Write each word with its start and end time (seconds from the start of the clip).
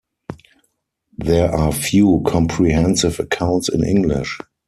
There 1.15 1.51
are 1.53 1.71
few 1.71 2.23
comprehensive 2.25 3.19
accounts 3.19 3.69
in 3.69 3.83
English. 3.83 4.39